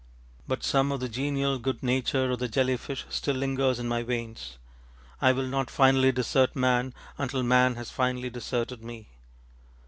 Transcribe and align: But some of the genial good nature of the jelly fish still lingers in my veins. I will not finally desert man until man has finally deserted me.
But 0.47 0.63
some 0.63 0.91
of 0.91 0.99
the 0.99 1.07
genial 1.07 1.59
good 1.59 1.83
nature 1.83 2.31
of 2.31 2.39
the 2.39 2.47
jelly 2.47 2.75
fish 2.75 3.05
still 3.11 3.35
lingers 3.35 3.77
in 3.77 3.87
my 3.87 4.01
veins. 4.01 4.57
I 5.21 5.31
will 5.31 5.45
not 5.45 5.69
finally 5.69 6.11
desert 6.11 6.55
man 6.55 6.95
until 7.19 7.43
man 7.43 7.75
has 7.75 7.91
finally 7.91 8.31
deserted 8.31 8.81
me. 8.83 9.09